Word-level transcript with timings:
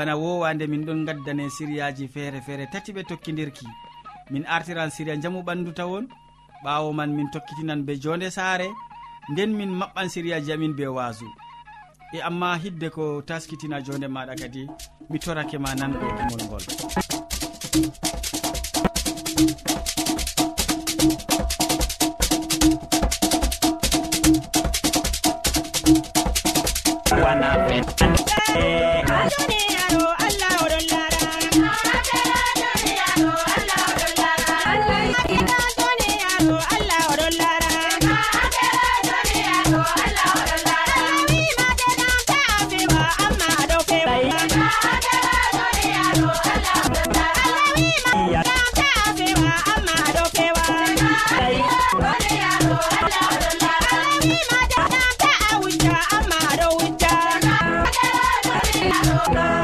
bana 0.00 0.16
wowande 0.16 0.66
min 0.66 0.84
ɗon 0.86 1.04
gaddane 1.06 1.50
siriyaji 1.50 2.08
feere 2.08 2.40
feere 2.40 2.66
tati 2.72 2.92
ɓe 2.92 3.02
tokkidirki 3.08 3.66
min 4.30 4.44
artiran 4.46 4.90
siriya 4.90 5.16
jamu 5.22 5.42
ɓandu 5.42 5.72
tawon 5.74 6.08
ɓawo 6.64 6.92
man 6.94 7.10
min 7.16 7.28
tokkitinan 7.30 7.84
be 7.86 7.92
jonde 8.02 8.30
saare 8.30 8.68
nden 9.32 9.50
min 9.58 9.68
maɓɓan 9.80 10.08
siriyaji 10.08 10.52
amin 10.52 10.72
be 10.78 10.86
waso 10.86 11.26
e 12.16 12.18
amma 12.28 12.56
hidde 12.56 12.88
ko 12.90 13.20
taskitina 13.28 13.82
jonde 13.84 14.08
maɗa 14.08 14.34
kadi 14.40 14.62
mi 15.10 15.18
torake 15.18 15.58
ma 15.58 15.74
nanɗo 15.74 16.06
e 16.08 16.12
gimol 16.16 16.42
ngol. 16.46 16.64
Allah 58.92 59.60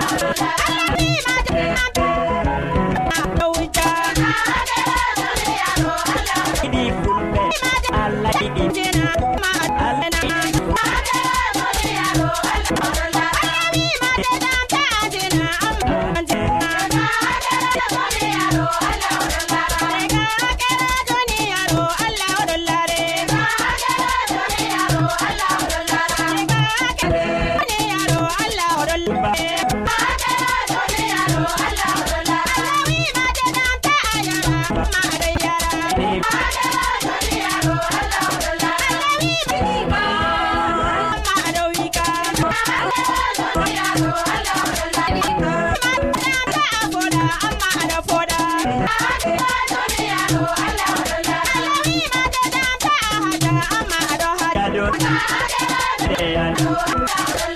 Yeah. 56.18 57.55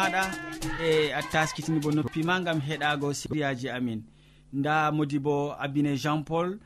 maɗa 0.00 0.22
e 0.86 1.12
a 1.12 1.20
taskitini 1.32 1.80
bo 1.80 1.90
noppi 1.90 2.22
ma 2.24 2.40
gam 2.40 2.58
heɗago 2.60 3.12
siriyaji 3.14 3.68
amin. 3.68 4.02
Nda 4.52 4.92
modi 4.92 5.18
bo 5.18 5.52
abine 5.64 5.96
jean 5.96 6.24
paul 6.24 6.58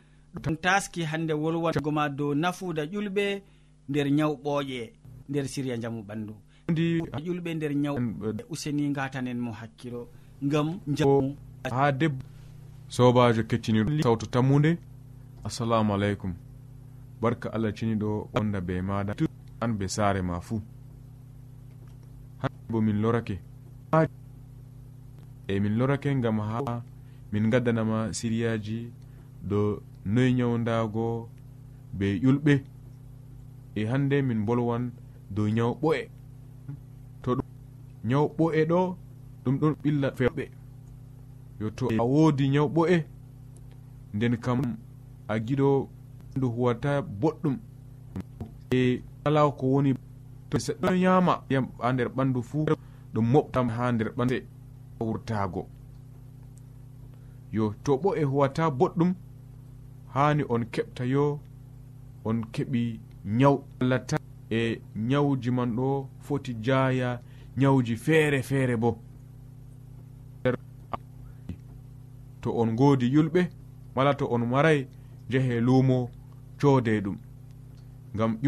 ɗon 0.42 0.56
taski 0.56 1.02
hande 1.04 1.32
wolwango 1.32 1.90
ma 1.92 2.08
dow 2.08 2.34
nafuda 2.34 2.84
ƴulɓe 2.86 3.42
nder 3.88 4.06
nyawu 4.10 4.34
ɓooƴe 4.44 4.90
nder 5.28 5.48
siriya 5.48 5.76
jamu 5.82 6.02
ɓandu. 6.02 6.34
Ndi 6.68 7.00
ƴulɓe 7.26 7.54
nder 7.54 7.72
ñaw 7.74 7.96
useni 8.50 8.92
gatanen 8.92 9.38
mo 9.38 9.52
hakkilo 9.52 10.08
gam 10.42 10.80
jamu 10.86 11.36
ha 11.70 11.92
debbo 11.92 12.22
sobajo 12.88 13.42
kettiniɗo 13.42 14.02
sawtu 14.02 14.26
tammude 14.26 14.78
assalamu 15.44 15.94
aleykum. 15.94 16.34
Barka 17.20 17.48
allah 17.52 17.72
ceniɗo 17.72 18.28
onda 18.34 18.60
be 18.60 18.80
maɗa. 18.80 19.14
An 19.60 19.72
be 19.78 19.88
saare 19.88 20.22
ma 20.22 20.40
fuu. 20.40 20.60
bo 22.74 22.80
min 22.82 22.98
lorake. 23.02 23.38
E 25.48 25.60
min 25.62 25.74
lorake 25.78 26.10
gam 26.22 26.38
ha 26.40 26.82
min 27.32 27.50
gaddanama 27.50 27.98
siriyaji 28.18 28.78
do 29.48 29.60
noyi 30.04 30.32
nyawdago 30.34 31.28
be 31.98 32.06
ƴulɓe 32.22 32.54
e 33.78 33.86
hande 33.90 34.16
min 34.28 34.40
bolwan 34.46 34.90
dow 35.34 35.46
nyaw 35.56 35.72
ɓo'e. 35.82 36.02
To 37.22 37.30
nyaw 38.08 38.26
ɓo'e 38.38 38.60
ɗo 38.70 38.80
ɗum 39.44 39.54
ɗon 39.60 39.74
ɓilla 39.82 40.08
feɓe 40.18 40.44
yo 41.60 41.70
to 41.78 41.84
a 42.00 42.02
woodi 42.12 42.48
nyaw 42.48 42.68
ɓo'e 42.76 42.96
nden 44.14 44.34
kam 44.44 44.60
a 45.28 45.34
giɗo 45.46 45.68
ndu 46.36 46.46
huwata 46.54 47.02
boɗɗum. 47.20 47.56
E 48.78 49.02
ala 49.24 49.40
ko 49.58 49.64
woni 49.72 49.90
to 50.54 50.60
seɗɗo 50.60 50.94
yama 51.04 51.42
ndiyam 51.44 51.66
ha 51.78 51.92
nder 51.92 52.08
ɓandu 52.16 52.40
fuu 52.42 52.66
ɗum 53.12 53.26
moɓtam 53.32 53.68
ha 53.76 53.92
nder 53.92 54.08
ɓande 54.16 54.36
wurtago. 55.00 55.62
Yo 57.52 57.74
to 57.84 57.92
ɓo 58.02 58.08
e 58.16 58.22
huwata 58.24 58.70
boɗɗum 58.78 59.14
hani 60.14 60.42
on 60.48 60.62
keɓta 60.74 61.04
yo 61.04 61.40
on 62.24 62.38
keɓi 62.52 63.00
nyaw 63.24 63.56
allata 63.80 64.16
e 64.50 64.80
nyawji 65.08 65.50
man 65.50 65.70
ɗo 65.76 66.08
foti 66.20 66.54
jaya 66.66 67.20
nyawji 67.56 67.96
feere 67.96 68.42
feere 68.42 68.76
bo. 68.76 68.98
To 72.40 72.50
on 72.60 72.76
goodi 72.76 73.06
yulɓe 73.14 73.42
mala 73.96 74.14
to 74.14 74.26
on 74.26 74.46
maray 74.46 74.86
jehe 75.30 75.60
luumo 75.60 76.10
coode 76.60 77.00
ɗum 77.00 77.16
ngam 78.14 78.38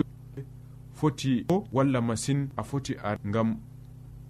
foti 0.98 1.46
walla 1.76 2.00
masin 2.08 2.40
a 2.56 2.62
foti 2.62 2.92
a 3.08 3.10
ngam 3.28 3.48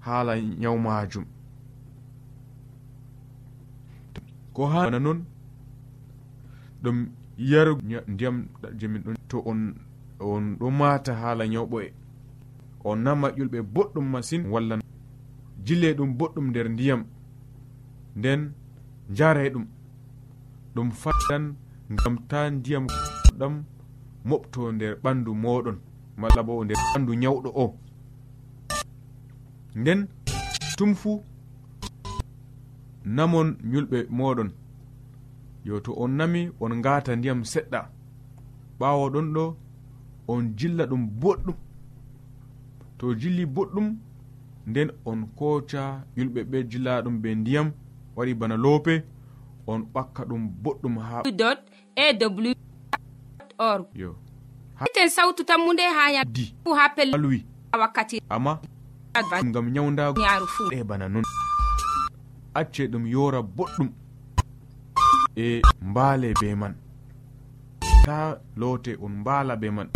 haala 0.06 0.32
nyawu 0.40 0.78
majum 0.78 1.24
ko 4.54 4.66
hana 4.72 4.98
noon 4.98 5.20
ɗum 6.82 6.98
yaru 7.50 7.72
ndiyam 8.12 8.36
jemin 8.78 9.02
ɗon 9.04 9.16
to 9.28 9.38
on 9.50 9.60
on 10.20 10.56
ɗo 10.58 10.70
mata 10.70 11.14
haala 11.14 11.46
nyawɓo'e. 11.48 11.92
On 12.84 12.96
nama 13.02 13.28
ƴulɓe 13.36 13.58
boɗɗum 13.74 14.06
masin 14.12 14.42
walla 14.52 14.78
jille 15.64 15.94
ɗum 15.94 16.10
boɗɗum 16.18 16.46
nder 16.50 16.68
ndiyam. 16.70 17.04
Nden 18.16 18.52
jare 19.16 19.50
ɗum. 19.50 19.66
Ɗum 20.74 20.90
fatan 20.90 21.44
ngam 21.92 22.16
ta 22.28 22.50
ndiyam 22.50 22.86
ɗam 23.38 23.64
moɓto 24.24 24.72
nder 24.72 24.94
ɓandu 25.02 25.34
moɗon 25.34 25.78
malla 26.20 26.42
bo 26.46 26.64
nder 26.64 26.76
ɓandu 26.92 27.12
ñawɗo 27.22 27.50
o. 27.62 27.66
Nden 29.80 30.00
tum 30.76 30.90
fuu 31.00 31.22
namon 33.16 33.48
ñulɓe 33.70 33.98
moɗon. 34.18 34.50
Yo 35.66 35.80
to 35.84 35.92
on 36.02 36.12
nami 36.18 36.40
on 36.60 36.72
ngata 36.80 37.16
ndiyam 37.16 37.40
seɗɗa. 37.52 37.80
Ɓawo 38.78 39.04
ɗon 39.14 39.26
ɗo 39.34 39.44
on 40.28 40.42
jilla 40.58 40.84
ɗum 40.90 41.02
boɗɗum. 41.20 41.56
To 42.98 43.14
jilli 43.20 43.44
boɗɗum 43.54 43.86
nden 44.66 44.88
on 45.04 45.20
koca 45.38 45.82
yulɓe 46.16 46.40
ɓe 46.50 46.58
jilla 46.70 47.02
ɗum 47.04 47.16
be 47.22 47.28
ndiyam 47.34 47.68
waɗi 48.16 48.32
bana 48.40 48.56
loope 48.64 48.94
on 49.66 49.80
ɓakka 49.94 50.22
ɗum 50.28 50.42
boɗɗum 50.62 50.94
ha 50.98 51.22
org. 53.58 53.86
Yo. 53.94 54.10
iten 54.84 55.08
sawtu 55.08 55.44
tammude 55.44 55.82
ha 55.82 56.10
yadi 56.10 56.54
ha 56.76 56.88
pellwi 56.88 57.44
wakkati. 57.72 58.22
Amma 58.28 58.58
ngam 59.44 59.70
nyawdago 59.70 60.20
yaaru 60.20 60.46
fuu 60.46 60.72
e 60.72 60.84
bana 60.84 61.08
non. 61.08 61.24
Acce 62.54 62.86
ɗum 62.88 63.06
yora 63.06 63.42
boɗɗum. 63.42 63.88
E 65.36 65.62
mbaale 65.82 66.34
be 66.40 66.54
man. 66.54 66.74
Ta 68.04 68.38
loote 68.56 68.96
on 69.00 69.12
mbaala 69.20 69.56
be 69.56 69.70
man. 69.70 69.88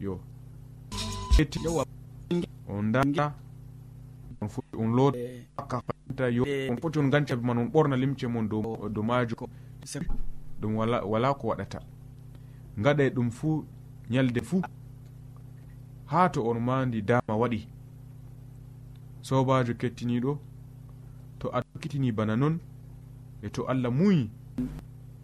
Yo. 0.00 0.20
On 2.68 2.92
daa 2.92 3.32
on 4.40 4.48
foti 4.48 4.76
on 4.78 4.94
loota 4.94 6.28
yo 6.30 6.44
on 6.70 6.76
foti 6.76 6.98
on 6.98 7.10
ganca 7.10 7.36
man 7.36 7.58
on 7.58 7.68
ɓorna 7.70 7.96
limce 7.96 8.26
mon 8.26 8.48
dow 8.48 8.62
majo 9.02 9.02
majum 9.02 9.48
ɗum 10.60 10.76
wala 11.04 11.34
ko 11.34 11.48
waɗata. 11.48 11.80
gaɗa 12.78 13.10
ɗum 13.14 13.30
fuu 13.30 13.64
ñalde 14.10 14.40
fuu 14.42 14.62
haa 16.06 16.28
to 16.28 16.40
on 16.48 16.58
ma 16.60 16.84
ndi 16.86 17.02
dama 17.02 17.34
waɗi. 17.40 17.68
Sobajo 19.22 19.74
kettiniɗo 19.74 20.38
to 21.38 21.48
a 21.56 21.62
tokkitini 21.62 22.12
bana 22.12 22.36
non 22.36 22.58
e 23.42 23.48
to 23.50 23.62
allah 23.66 23.90
muyi 23.92 24.30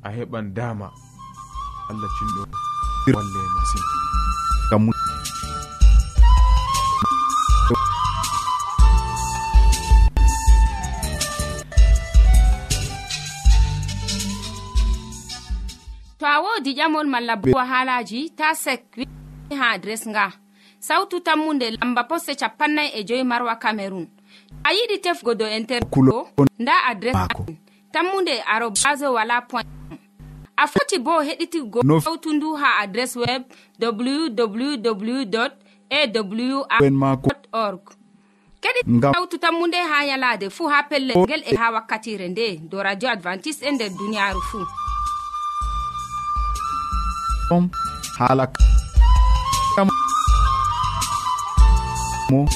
a 0.02 0.08
heɓan 0.10 0.54
dama 0.54 0.86
allah 1.90 2.10
cinɗo 2.18 2.42
walle 3.14 3.40
masin. 3.54 4.95
wodi 16.66 16.80
ƴamol 16.80 17.06
malla 17.06 17.36
bo 17.36 17.58
halaji 17.58 18.30
ta 18.36 18.54
sek 18.54 19.06
ha 19.50 19.70
adres 19.74 20.06
nga. 20.08 20.32
Sautu 20.80 21.20
tammunde 21.20 21.70
lamba 21.70 22.04
poste 22.04 22.34
capannay 22.34 22.90
e 22.94 23.04
joyi 23.04 23.24
marwa 23.24 23.56
camerun 23.56 24.06
a 24.64 24.72
yiɗi 24.72 25.00
tefgo 25.00 25.34
do 25.34 25.46
interkulo 25.48 26.28
nda 26.58 26.72
adres 26.90 27.16
tammunde 27.92 28.42
arobas 28.46 29.00
wala 29.02 29.40
point 29.42 29.66
a 30.56 30.66
foti 30.66 30.98
bo 30.98 31.22
heɗitigo 31.22 32.00
sautu 32.00 32.32
ndu 32.32 32.54
ha 32.54 32.78
adres 32.82 33.16
web 33.16 33.42
www 33.80 35.46
awr 35.90 37.78
kadi 38.60 38.80
sautu 39.14 39.38
tammu 39.38 39.66
nde 39.66 39.76
ha 39.76 40.04
yalade 40.04 40.50
fuu 40.50 40.68
ha 40.68 40.82
pellel 40.82 41.18
ngel 41.18 41.42
e 41.46 41.56
ha 41.56 41.70
wakkatire 41.70 42.28
nde 42.28 42.56
do 42.70 42.82
radio 42.82 43.10
advantice 43.10 43.66
e 43.66 43.70
nder 43.70 43.90
duniyaaru 43.90 44.40
fuu 44.40 44.66
on 47.50 47.70
haala 48.18 48.46
mo. 52.30 52.46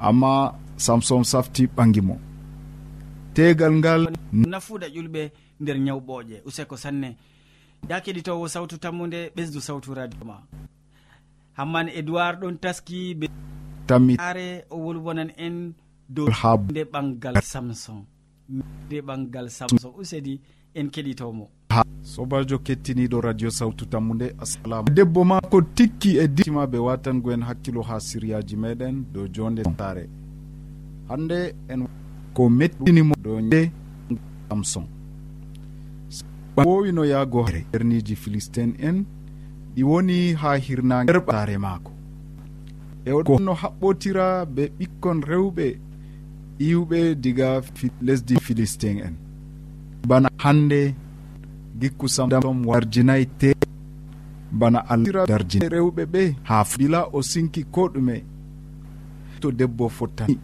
Amma 0.00 0.54
samson 0.76 1.24
safti 1.24 1.66
ɓangi 1.76 2.00
mo. 2.00 2.14
Tegal 3.34 3.72
ngal 3.78 4.02
nafuda 4.32 4.86
ƴulɓe 4.94 5.22
nder 5.60 5.76
ñawɓooƴe 5.86 6.36
useko 6.48 6.76
sanne. 6.76 7.16
Ya 7.88 8.00
keɗitowo 8.04 8.48
sawtu 8.48 8.78
tammude 8.78 9.30
ɓesdu 9.36 9.60
sawtu 9.60 9.94
radio 9.94 10.24
ma. 10.24 10.36
Hamman 11.56 11.88
edoird 11.88 12.40
ɗon 12.40 12.56
taski 12.62 13.14
be 13.14 13.26
tammare 13.86 14.64
o 14.70 14.76
wolwonan 14.84 15.30
en 15.36 15.72
dow 16.08 16.26
nde 16.70 16.82
ɓangal 16.92 17.36
samson 17.42 18.04
nde 18.48 18.96
ɓangal 19.06 19.48
samson 19.50 19.92
usedi 20.00 20.40
en 20.74 20.90
keɗitomo. 20.90 21.48
Sobajo 22.02 22.58
kettiniɗo 22.58 23.20
radio 23.20 23.50
sawtu 23.50 23.86
tammude 23.86 24.34
assalamu 24.38 24.90
debbo 24.90 25.24
ma 25.24 25.40
ko 25.40 25.62
tikki 25.62 26.18
e 26.18 26.28
ditima 26.28 26.66
ɓe 26.66 26.78
watango 26.78 27.32
en 27.32 27.42
hakkilo 27.42 27.82
ha 27.82 28.00
siryaji 28.00 28.56
meɗen 28.56 29.04
dow 29.12 29.26
jonde 29.32 29.62
sare 29.78 30.08
hande 31.08 31.54
en 31.68 31.88
ko 32.34 32.48
mettinimo 32.48 33.14
dow 33.22 33.40
de 33.40 33.70
samson 34.48 34.86
wowino 36.56 37.04
yaago 37.04 37.48
erniji 37.72 38.16
philistine 38.16 38.74
en 38.78 39.04
ɗi 39.74 39.82
woni 39.82 40.34
ha 40.34 40.56
hirnage 40.58 41.12
sare 41.30 41.58
maako. 41.58 41.90
E 43.06 43.10
no 43.40 43.52
haɓɓotira 43.54 44.46
be 44.46 44.70
ɓikkon 44.78 45.22
rewɓe 45.22 45.78
iwɓe 46.58 47.14
diga 47.14 47.60
lesdi 48.00 48.36
philistin 48.36 48.98
en. 48.98 49.23
bana 50.06 50.28
hande 50.38 50.94
gikku 51.80 52.08
samdom 52.08 52.66
warjinayi 52.66 53.26
te. 53.38 53.54
Bana 54.52 54.78
allah 54.88 55.26
darji 55.26 55.58
rewɓe 55.58 56.02
ɓe 56.12 56.22
ha 56.48 56.64
bila 56.78 57.00
o 57.12 57.22
sinki 57.22 57.64
ko 57.74 57.88
ɗume 57.88 58.22
to 59.40 59.50
debbo 59.50 59.88
fottani 59.88 60.38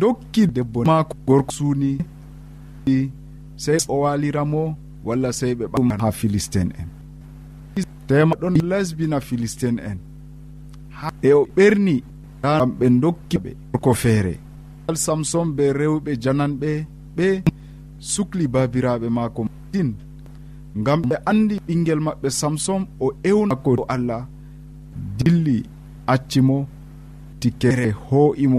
dokki 0.00 0.46
debbo 0.46 0.84
mako 0.84 1.16
gorko 1.26 1.52
suuni. 1.52 1.98
Sey 3.56 3.78
o 3.88 4.00
waliramo 4.02 4.76
walla 5.04 5.32
sey 5.32 5.54
ɓe 5.54 5.64
ɓaɗum 5.66 5.90
ha 6.00 6.12
philistine 6.12 6.72
en. 6.80 6.88
Tema 8.06 8.34
ɗon 8.40 8.54
lesbina 8.70 9.20
philistine 9.20 9.78
en. 9.90 9.98
E 11.22 11.32
o 11.32 11.46
ɓerni 11.56 12.02
gam 12.42 12.70
ɓe 12.78 12.86
dokki 13.00 13.38
ɓe 13.38 13.50
gorko 13.72 13.94
feere. 13.94 14.38
Samson 14.94 15.46
be 15.56 15.72
rewɓe 15.72 16.12
jananɓe 16.22 16.86
ɓe 17.16 17.42
sukli 18.10 18.44
babiraɓe 18.54 19.08
maako 19.16 19.40
din 19.72 19.90
ngam 20.80 21.00
ɓe 21.08 21.16
andi 21.30 21.56
ɓinguel 21.66 22.00
maɓɓe 22.06 22.28
samson 22.40 22.82
o 23.00 23.06
ewnako 23.30 23.70
do 23.76 23.84
allah 23.94 24.22
dilli 25.18 25.56
accimo 26.06 26.66
tikkere 27.40 27.90
ho'imo 28.06 28.58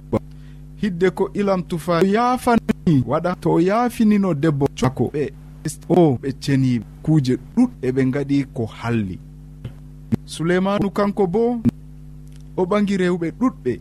hidde 0.82 1.10
ko 1.18 1.30
ilam 1.34 1.62
tufa 1.64 2.02
yaafani 2.16 2.96
waɗa 3.08 3.32
to 3.42 3.50
o 3.56 3.60
yaafinino 3.60 4.34
debbo 4.34 4.66
cako 4.80 5.06
ɓe 5.14 5.24
o 5.90 6.18
ɓe 6.22 6.30
ceni 6.44 6.82
kuuje 7.04 7.34
ɗuɗɗe 7.56 7.88
ɓe 7.96 8.02
gaɗi 8.14 8.46
ko 8.54 8.66
halli. 8.66 9.20
Suleimanu 10.26 10.90
kanko 10.92 11.28
bo 11.28 11.42
o 12.58 12.66
ɓagi 12.70 12.98
rewɓe 12.98 13.28
ɗuɗɓe 13.40 13.72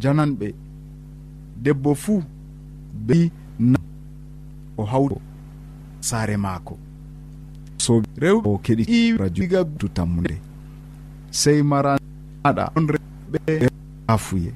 jananɓe. 0.00 0.54
Debbo 1.62 1.94
fuu 1.94 2.22
be 3.06 3.30
na 3.58 3.78
o 4.78 4.84
hawto 4.84 5.18
saare 6.00 6.36
maako. 6.36 6.76
So 7.78 8.02
rewɓe 8.20 8.48
o 8.48 8.58
keɗi 8.64 8.82
iwrajuiga 8.98 9.64
to 9.78 9.88
tammude 9.88 10.36
sey 11.30 11.62
maraɗa 11.62 12.64
on 12.76 12.86
rewɓe 12.88 13.68
afuye. 14.08 14.52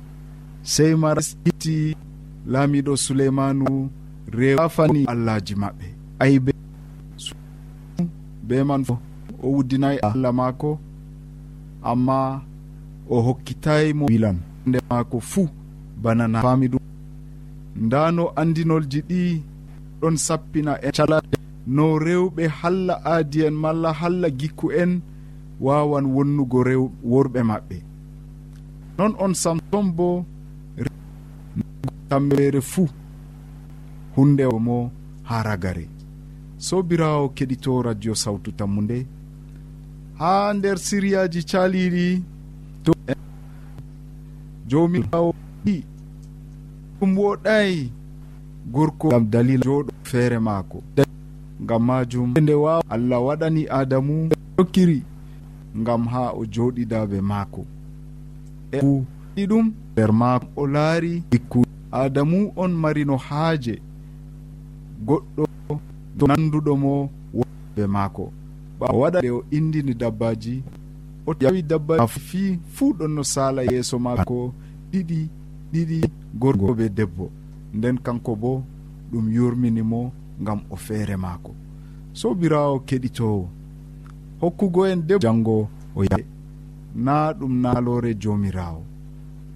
Sey 0.63 0.95
mara 0.95 1.23
itti 1.49 1.97
laamiɗo 2.47 2.97
souleymanu 2.97 3.91
rewafani 4.33 5.05
allahji 5.13 5.55
maɓɓe. 5.55 5.87
Aybe 6.23 6.53
be 8.49 8.63
man 8.65 8.85
fo 8.85 8.99
o 9.43 9.49
wuddinayi 9.55 9.99
allah 10.03 10.33
maako 10.33 10.79
amma 11.83 12.43
o 13.09 13.21
hokkitayi 13.27 13.93
mo 13.95 14.07
wilan. 14.07 14.37
Nde 14.67 14.79
maako 14.91 15.21
fuu 15.21 15.49
bana 16.03 16.29
na 16.29 16.43
faami 16.43 16.67
ɗum 16.69 16.81
ndano 17.77 18.33
andinolji 18.37 19.01
ɗi 19.09 19.43
ɗon 20.01 20.17
sappina 20.27 20.73
en 20.87 20.93
cala. 20.97 21.19
No 21.67 21.99
rewɓe 21.99 22.43
halla 22.61 22.95
aadi 23.13 23.39
en 23.47 23.55
malla 23.63 23.91
halla 24.01 24.29
gikku 24.39 24.67
en 24.83 24.93
wawan 25.61 26.07
wonnugo 26.15 26.59
rew 26.69 26.83
worɓe 27.11 27.41
maɓɓe. 27.51 27.77
Noon 28.99 29.13
on 29.25 29.35
samson 29.43 29.87
bo 29.97 30.09
tammere 32.09 32.61
fuu 32.61 32.89
hunde 34.17 34.45
mo 34.67 34.91
ha 35.29 35.43
ragare. 35.43 35.87
Sobirawo 36.59 37.29
keɗito 37.37 37.83
radio 37.83 38.15
sawtu 38.15 38.51
tammu 38.59 38.81
nde 38.83 38.99
ha 40.19 40.53
nder 40.55 40.79
siriyaji 40.87 41.41
caliɗi 41.51 42.23
to 42.85 42.93
jomiawo 44.69 45.31
ɗum 47.01 47.13
woɗayi 47.19 47.93
gorko 48.73 49.09
gam 49.09 49.27
dalila 49.31 49.65
joɗo 49.65 49.91
feere 50.05 50.39
maako. 50.39 50.83
Ngam 51.63 51.83
majum 51.87 52.35
e 52.37 52.41
nde 52.41 52.55
waw 52.55 52.81
allah 52.95 53.21
waɗani 53.27 53.63
adamu 53.79 54.15
jokkiri 54.59 55.03
ngam 55.81 56.03
ha 56.13 56.23
o 56.33 56.45
joɗida 56.55 56.99
maako. 57.31 57.63
E 58.73 58.79
ɗi 59.37 59.43
ɗum 59.51 59.67
nder 59.93 60.13
maako 60.13 60.47
o 60.57 60.67
laari 60.67 61.23
ikku 61.37 61.61
adamu 61.93 62.53
on 62.57 62.73
marino 62.83 63.17
haaje. 63.17 63.75
Goɗɗo 65.07 65.43
to 66.19 66.25
nanduɗo 66.27 66.73
mo 66.83 66.93
be 67.77 67.83
maako. 67.87 68.25
Ɓa 68.81 68.87
waɗa 69.01 69.19
nde 69.21 69.31
o 69.31 69.45
indini 69.51 69.95
dabbaji 69.95 70.63
o 71.27 71.35
yawi 71.41 71.63
dabba 71.63 72.07
fi 72.07 72.59
fuu 72.75 72.93
ɗon 72.99 73.09
no 73.15 73.23
sala 73.23 73.63
yeeso 73.63 73.99
maako 73.99 74.53
ɗiɗi 74.93 75.21
ɗiɗi 75.73 75.99
gorgo 76.41 76.75
be 76.79 76.89
debbo. 76.89 77.31
nden 77.75 77.97
kanko 77.99 78.33
bo 78.37 78.63
ɗum 79.13 79.27
yurminimo 79.37 80.13
gam 80.41 80.61
o 80.71 80.77
feere 80.77 81.17
maako. 81.17 81.53
Sobirawo 82.13 82.81
keɗitowo 82.89 83.49
hokkugo 84.41 84.87
en 84.87 85.01
de 85.07 85.15
jango 85.23 85.69
o 85.97 86.03
yae 86.11 86.25
na 86.95 87.33
ɗum 87.39 87.53
naalore 87.63 88.15
jomirawo 88.23 88.83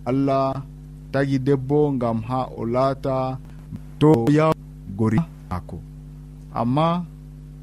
allah 0.05 0.63
tagi 1.13 1.39
debbo 1.39 1.79
gam 2.01 2.19
ha 2.29 2.41
o 2.57 2.65
laata 2.75 3.39
to 3.99 4.11
yaw 4.37 4.53
gori 4.99 5.19
maako. 5.51 5.79
Amma 6.55 7.05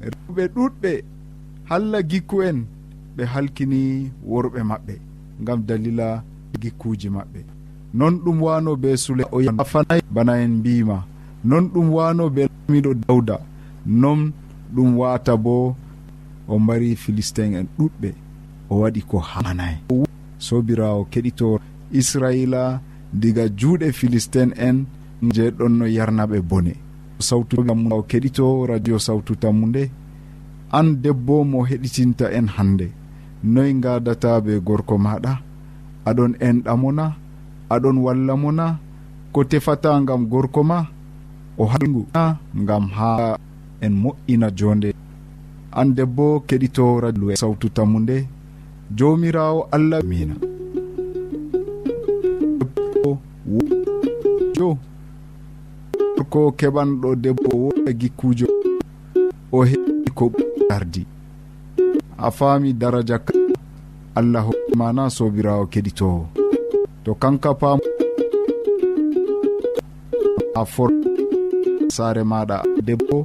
rewɓe 0.00 0.42
ɗuɗɓe 0.54 0.92
halla 1.70 1.98
gikku 2.10 2.42
en 2.48 2.58
ɓe 3.16 3.22
halkini 3.32 4.10
worɓe 4.30 4.60
maɓɓe 4.70 4.94
gam 5.46 5.60
dalila 5.68 6.22
gikkuji 6.60 7.08
maɓɓe. 7.16 7.40
non 7.94 8.14
ɗum 8.24 8.38
wano 8.42 8.76
be 8.76 8.96
sule 8.96 9.24
o 9.32 9.38
afanay 9.62 10.00
bana 10.10 10.32
en 10.44 10.52
mbima. 10.60 11.04
Non 11.44 11.64
ɗum 11.72 11.88
wano 11.96 12.30
be 12.30 12.42
lamiɗo 12.48 12.94
dawda. 12.94 13.36
Non 13.86 14.32
ɗum 14.74 14.96
wata 14.98 15.36
bo 15.36 15.76
o 16.48 16.58
mbari 16.58 16.96
philistin 16.96 17.54
en 17.54 17.66
ɗuɗɓe. 17.78 18.10
O 18.70 18.80
waɗi 18.80 19.00
ko 19.10 19.18
hamanayi 19.18 19.78
sobirawo 20.38 21.04
keɗito 21.12 21.60
israila 21.92 22.80
diga 23.12 23.44
juuɗe 23.58 23.92
philistin 23.92 24.50
en 24.56 24.84
je 25.34 25.50
ɗon 25.50 25.68
no 25.78 25.86
yarnaɓe 25.86 26.40
bone. 26.40 26.74
Sawtuo 27.18 28.02
keɗito 28.10 28.66
radio 28.66 28.98
sawtu 28.98 29.36
tammu 29.36 29.66
nde 29.66 29.90
an 30.72 30.96
debbo 31.02 31.44
mo 31.44 31.62
heɗitinta 31.68 32.32
en 32.32 32.48
hande 32.56 32.88
noy 33.44 33.72
gadata 33.74 34.40
be 34.40 34.58
gorko 34.60 34.98
maɗa? 34.98 35.32
Aɗon 36.08 36.32
enɗamona 36.40 37.14
aɗon 37.74 37.96
walla 38.04 38.34
mo 38.42 38.50
na 38.52 38.66
ko 39.32 39.40
tefata 39.50 39.90
gam 40.08 40.22
gorko 40.30 40.60
ma 40.70 40.78
o 41.58 41.64
hagu 41.72 42.02
gam 42.68 42.84
ha 42.96 43.36
en 43.84 43.92
moƴƴina 44.02 44.48
jonde. 44.58 44.90
An 45.72 45.94
debbo 45.96 46.40
keɗito 46.46 47.00
radio 47.00 47.30
e 47.32 47.36
sawtu 47.36 47.68
tammu 47.76 47.98
nde 48.00 48.16
jomirawo 48.96 49.68
allah 49.72 50.02
mina 50.04 50.34
jo 54.56 54.76
ko 56.32 56.40
keɓanɗo 56.58 57.08
debbo 57.22 57.50
woɗa 57.62 57.90
e 57.90 57.92
gikkujo 58.00 58.46
o 59.52 59.58
heɓi 59.70 60.10
ko 60.18 60.24
ardi 60.74 61.02
a 62.18 62.30
faami 62.30 62.72
daraja 62.80 63.18
ka 63.26 63.32
allah 64.18 64.42
hokkimana 64.46 65.02
sobirawo 65.16 65.64
keɗitowo. 65.72 66.41
to 67.04 67.14
kanka 67.22 67.52
pam 67.60 67.78
a 70.60 70.62
for 70.72 70.90
saare 71.96 72.22
maɗa 72.30 72.58
debbo 72.86 73.18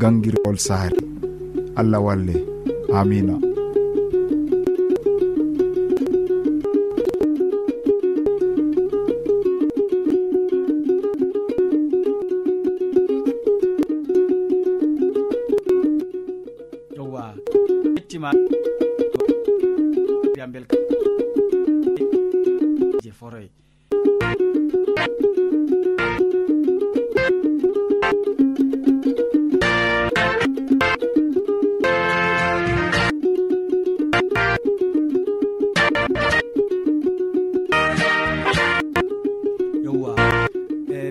gangirgol 0.00 0.58
saare 0.66 0.98
allah 1.80 2.00
walle. 2.06 2.36
Amina. 2.94 3.53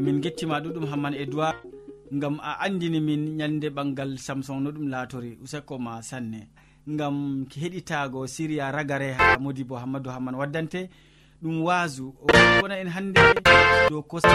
min 0.04 0.20
gettima 0.24 0.60
ɗuɗum 0.64 0.86
hamman 0.92 1.14
edoird 1.24 1.56
gam 2.22 2.36
a 2.44 2.52
andini 2.66 3.00
min 3.08 3.22
ñande 3.40 3.68
ɓangal 3.76 4.12
samson 4.26 4.60
no 4.64 4.70
ɗum 4.72 4.88
laatori 4.94 5.38
useko 5.44 5.78
ma 5.80 6.02
sanne. 6.10 6.42
Gam 6.88 7.46
heɗitago 7.62 8.28
siriya 8.28 8.72
ragare 8.76 9.10
ha 9.18 9.38
modi 9.40 9.64
bo 9.64 9.76
hammadou 9.82 10.12
hamman 10.16 10.36
waddante 10.36 10.90
ɗum 11.42 11.56
wasu 11.64 12.14
wona 12.62 12.76
en 12.82 12.88
hande 12.96 13.22
dow 13.90 14.02
kosa 14.04 14.30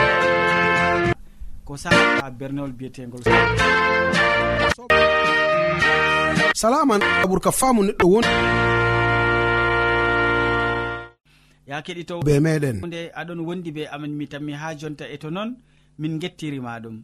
ko 1.65 1.77
saa 1.77 2.31
bernewol 2.39 2.73
biyetegol 2.73 3.21
salaman 6.57 7.01
aɓur 7.23 7.41
ka 7.45 7.51
faamu 7.53 7.83
neɗɗo 7.85 8.07
won 8.13 8.25
ya 11.69 11.83
keɗitowo 11.85 12.23
be 12.25 12.41
meɗen. 12.41 12.77
nde 12.87 13.01
aɗon 13.21 13.41
wondi 13.47 13.71
be 13.77 13.83
amin 13.95 14.13
mi 14.19 14.27
tammi 14.27 14.53
ha 14.61 14.75
jonta 14.81 15.05
e 15.09 15.17
to 15.19 15.29
noon 15.31 15.51
min 15.99 16.19
gettirima 16.19 16.81
ɗum 16.83 16.97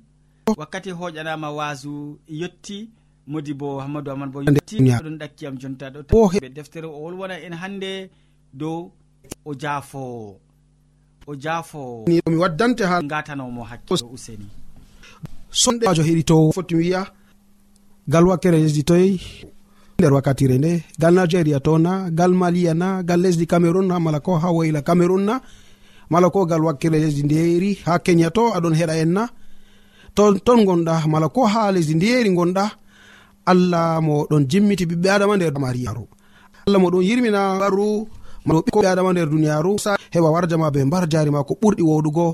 wakkati 0.57 0.91
hoƴanama 0.91 1.49
wasu 1.59 2.19
yetti 2.41 2.89
modi 3.27 3.53
bo 3.55 3.79
hammadou 3.81 4.13
aman 4.15 4.31
bo 4.33 4.41
yettiɗon 4.43 5.19
ɗakkiyam 5.21 5.55
jonta 5.61 5.91
ɗoɓe 5.91 6.49
deftere 6.57 6.87
o 6.87 6.99
wolwona 7.05 7.37
en 7.47 7.53
hande 7.53 8.11
dow 8.53 8.91
o 9.45 9.55
jaafowo 9.55 10.41
o 11.27 11.33
jaafowo 11.37 12.05
mi 12.09 12.37
waddante 12.37 12.85
ha 12.85 13.03
gatanomo 13.03 13.63
hakkilo 13.71 14.09
useni. 14.13 14.47
sonɗejo 15.51 16.03
heɗitowo 16.09 16.53
foti 16.53 16.75
wiya 16.75 17.03
gal 18.09 18.25
wakkere 18.29 18.59
lesdi 18.65 18.83
toyi 18.85 19.21
nder 20.05 20.15
wakkatire 20.15 20.59
nde 20.59 20.83
gal 20.99 21.15
nigéria 21.15 21.61
to 21.61 21.79
na 21.79 22.11
gal 22.11 22.33
maliya 22.33 22.75
na 22.75 23.03
gal 23.03 23.21
lesdi 23.21 23.47
cameron 23.47 23.87
na 23.89 23.99
mala 23.99 24.21
ko 24.21 24.37
ha 24.37 24.49
woyla 24.53 24.83
cameron 24.83 25.25
na 25.25 25.41
mala 26.11 26.29
ko 26.31 26.45
gal 26.45 26.61
wakkere 26.65 26.99
lesdi 27.01 27.23
ndeyeri 27.25 27.71
ha 27.87 27.99
kenya 27.99 28.29
to 28.31 28.53
aɗon 28.57 28.75
heɗa 28.77 28.95
en 29.03 29.13
na. 29.17 29.25
Ton 30.15 30.39
ton 30.47 30.61
gonɗa 30.69 31.07
mala 31.09 31.29
ko 31.29 31.47
ha 31.53 31.73
lesdi 31.73 31.95
ndeyeri 31.97 32.31
gonɗa 32.37 32.65
allah 33.51 34.01
mo 34.07 34.27
ɗon 34.31 34.45
jimmiti 34.51 34.85
ɓiɓɓe 34.91 35.09
adama 35.11 35.37
nder 35.37 35.55
mariyaru 35.65 36.05
allah 36.67 36.79
mo 36.83 36.89
ɗon 36.93 37.03
yirmina 37.09 37.41
baru 37.61 37.89
ɓiɓɓe 38.47 38.87
adama 38.93 39.11
nder 39.13 39.29
duniyaru. 39.33 39.73
Heɓa 40.15 40.29
warjama 40.35 40.71
be 40.75 40.81
mbar 40.85 41.05
jari 41.13 41.31
ma 41.31 41.45
ko 41.49 41.53
ɓurɗi 41.63 41.83
woɗugo 41.91 42.27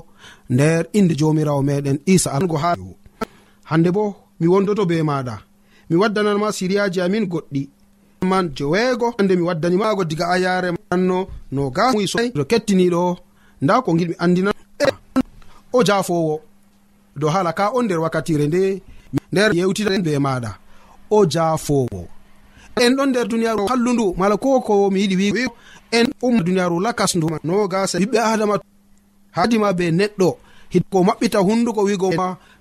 nder 0.49 0.81
inde 0.93 1.13
jomirawo 1.19 1.61
meɗen 1.63 1.97
isa 2.05 2.29
algo 2.37 2.57
ha 2.63 2.75
hande 3.69 3.89
bo 3.95 4.03
mi 4.39 4.47
wondoto 4.47 4.83
be 4.85 4.97
maɗa. 5.09 5.50
mi 5.91 5.97
waddananma 5.97 6.51
siriyaji 6.51 7.01
amin 7.01 7.25
goɗɗi. 7.31 7.63
Man 8.21 8.49
joweego 8.55 9.13
hande 9.17 9.35
mi 9.35 9.41
waddanimago 9.41 10.03
diga 10.09 10.25
a 10.29 10.37
yare 10.39 10.69
anno 10.93 11.27
no 11.51 11.69
gaso 11.69 11.99
kettiniɗo 12.51 13.03
nda 13.61 13.73
ko 13.85 13.89
giɗmi 13.99 14.15
andina 14.23 14.51
e, 14.79 14.85
o 15.73 15.83
jafowo 15.87 16.35
do 17.19 17.27
hala 17.33 17.51
ka 17.53 17.65
on 17.77 17.83
nder 17.85 17.99
wakkatire 18.03 18.45
nde 18.47 18.81
nder 19.31 19.49
yewtidaen 19.57 20.01
be 20.05 20.11
maɗa 20.25 20.51
o 21.15 21.25
jafowo 21.33 22.01
en 22.83 22.91
ɗon 22.97 23.09
nder 23.09 23.25
duniyaru 23.27 23.63
hallundu 23.71 24.05
mala 24.19 24.35
ko 24.37 24.61
ko 24.61 24.89
mi 24.91 24.99
yiɗi 25.01 25.15
wi 25.35 25.43
en 25.97 26.07
umma 26.25 26.41
duniyaru 26.45 26.79
lakas 26.85 27.15
ndu 27.15 27.27
no 27.43 27.67
gasa 27.67 27.97
ɓiɓɓe 27.99 28.17
adama 28.31 28.55
hadima 29.37 29.73
be 29.77 29.85
neɗɗo. 29.91 30.29
Hidko 30.73 30.97
maɓɓita 31.07 31.39
hunduko 31.47 31.81
wigo 31.83 32.09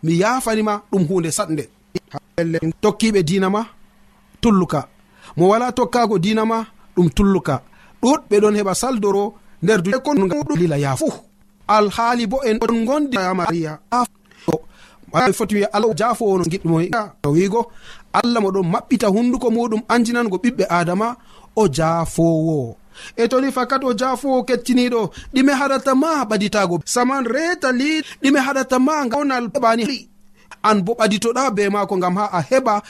mi 0.02 0.12
yafanima 0.22 0.82
ɗum 0.90 1.02
hunde 1.08 1.30
satnde 1.30 1.64
elle 2.40 2.58
tokkiɓe 2.82 3.22
dinama 3.22 3.66
tulluka. 4.40 4.80
Mo 5.36 5.48
wala 5.48 5.72
tokkago 5.72 6.18
dinama 6.18 6.66
ɗum 6.96 7.08
tulluka. 7.16 7.54
Ɗuɗɓe 8.02 8.36
ɗon 8.42 8.54
heɓa 8.58 8.74
saldoro 8.74 9.24
nder 9.62 9.80
dulila 10.48 10.76
e 10.78 10.80
ya 10.80 10.96
fuu. 10.96 11.12
Alhaali 11.68 12.26
bo 12.26 12.38
en 12.48 12.58
on 12.68 12.84
gondi 12.88 13.16
maria. 13.38 13.78
Foti 15.32 15.54
wiya 15.54 15.68
allah 15.72 15.94
jafowo 15.94 16.38
no 16.38 16.44
giɗɗumo 16.44 16.78
wiigo 17.34 17.60
allah 18.12 18.40
moɗon 18.42 18.66
maɓɓita 18.72 19.06
hunduko 19.14 19.50
muɗum 19.50 19.82
anjinango 19.88 20.36
ɓiɓɓe 20.42 20.64
adama 20.68 21.16
o 21.56 21.68
jafowo 21.68 22.76
e 23.16 23.28
toni 23.28 23.50
fakat 23.52 23.82
o 23.84 23.92
jafowo 23.94 24.44
kettiniɗo 24.48 25.10
ɗime 25.34 25.52
haɗata 25.52 25.94
ma 25.94 26.24
ɓaditago. 26.24 26.80
Saman 26.84 27.24
reta 27.24 27.72
li 27.72 28.02
ɗime 28.22 28.38
haɗata 28.46 28.78
ma 28.78 29.06
gawnal 29.08 29.48
ɓani 29.48 29.84
an 30.62 30.82
bo 30.84 30.92
ɓaditoɗa 30.94 31.50
be 31.54 31.68
maako 31.68 31.96
gam 32.02 32.16
ha 32.16 32.24
a 32.32 32.40
heɓa 32.42 32.82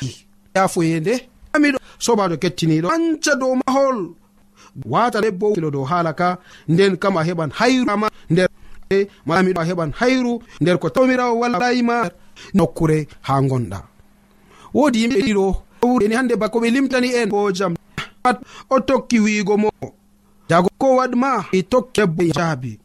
yafoyende 0.55 1.29
amiɗo 1.55 1.79
sobajo 1.99 2.37
kettiniɗo. 2.43 2.89
Anca 2.95 3.35
dow 3.41 3.55
mahol. 3.61 4.15
Wata 4.87 5.21
debbo 5.21 5.55
kilo 5.55 5.71
dow 5.71 5.85
haala 5.85 6.13
ka. 6.13 6.39
Nden 6.69 6.97
kam 6.97 7.17
a 7.17 7.23
heɓan 7.25 7.51
hayruma 7.59 8.09
nder 8.31 8.49
e 8.91 9.09
malamiɗo 9.27 9.61
a 9.61 9.65
heɓan 9.65 9.91
hayru. 10.01 10.41
Nder 10.61 10.79
ko 10.79 10.89
tawmirawo 10.91 11.39
wallayima 11.41 12.11
nokkure 12.55 13.07
ha 13.23 13.41
gonɗa 13.41 13.79
wodi 14.75 14.99
yimɓe 15.03 15.21
ɗiɗo 15.27 15.47
ni 16.09 16.15
hande 16.15 16.35
bako 16.37 16.61
ɓe 16.61 16.71
limtani 16.71 17.09
en. 17.15 17.29
Bo 17.29 17.51
jam. 17.53 17.75
Pat 18.23 18.39
o 18.71 18.81
tokki 18.81 19.19
wiigo 19.21 19.57
mo. 19.57 19.71
Jago 20.49 20.69
ko 20.79 20.97
waɗma 20.99 21.47
i 21.53 21.63
tokki 21.63 22.01
debbo 22.01 22.23
e 22.23 22.31
jaabi. 22.33 22.79